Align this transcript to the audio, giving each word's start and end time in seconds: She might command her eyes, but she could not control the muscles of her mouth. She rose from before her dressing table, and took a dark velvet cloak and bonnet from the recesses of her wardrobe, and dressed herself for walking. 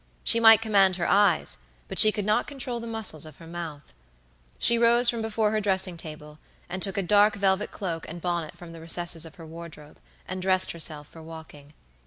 She 0.23 0.39
might 0.39 0.63
command 0.63 0.95
her 0.95 1.07
eyes, 1.07 1.59
but 1.87 1.99
she 1.99 2.11
could 2.11 2.25
not 2.25 2.47
control 2.47 2.79
the 2.79 2.87
muscles 2.87 3.23
of 3.27 3.35
her 3.35 3.45
mouth. 3.45 3.93
She 4.57 4.79
rose 4.79 5.07
from 5.11 5.21
before 5.21 5.51
her 5.51 5.61
dressing 5.61 5.95
table, 5.95 6.39
and 6.67 6.81
took 6.81 6.97
a 6.97 7.03
dark 7.03 7.35
velvet 7.35 7.69
cloak 7.69 8.09
and 8.09 8.19
bonnet 8.19 8.57
from 8.57 8.71
the 8.71 8.81
recesses 8.81 9.25
of 9.27 9.35
her 9.35 9.45
wardrobe, 9.45 9.99
and 10.27 10.41
dressed 10.41 10.71
herself 10.71 11.07
for 11.07 11.21
walking. 11.21 11.73